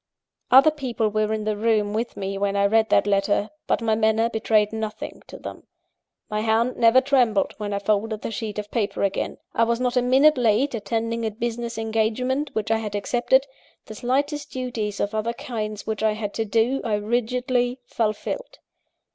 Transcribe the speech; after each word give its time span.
"Other 0.49 0.71
people 0.71 1.09
were 1.09 1.31
in 1.31 1.43
the 1.43 1.55
room 1.55 1.93
with 1.93 2.17
me 2.17 2.35
when 2.35 2.55
I 2.55 2.65
read 2.65 2.89
that 2.89 3.05
letter; 3.05 3.51
but 3.67 3.83
my 3.83 3.93
manner 3.93 4.31
betrayed 4.31 4.73
nothing 4.73 5.21
to 5.27 5.37
them. 5.37 5.67
My 6.27 6.39
hand 6.39 6.75
never 6.75 7.01
trembled 7.01 7.53
when 7.59 7.71
I 7.71 7.77
folded 7.77 8.23
the 8.23 8.31
sheet 8.31 8.57
of 8.57 8.71
paper 8.71 9.03
again; 9.03 9.37
I 9.53 9.63
was 9.63 9.79
not 9.79 9.95
a 9.95 10.01
minute 10.01 10.39
late 10.39 10.73
in 10.73 10.79
attending 10.79 11.23
a 11.23 11.29
business 11.29 11.77
engagement 11.77 12.49
which 12.53 12.71
I 12.71 12.77
had 12.79 12.95
accepted; 12.95 13.45
the 13.85 13.93
slightest 13.93 14.49
duties 14.49 14.99
of 14.99 15.13
other 15.13 15.33
kinds 15.33 15.85
which 15.85 16.01
I 16.01 16.13
had 16.13 16.33
to 16.33 16.45
do, 16.45 16.81
I 16.83 16.95
rigidly 16.95 17.77
fulfilled. 17.85 18.57